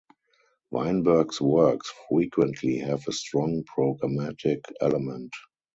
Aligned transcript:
Weinberg's 0.71 1.39
works 1.39 1.93
frequently 2.09 2.79
have 2.79 3.03
a 3.07 3.11
strong 3.11 3.63
programmatic 3.77 4.61
element. 4.81 5.31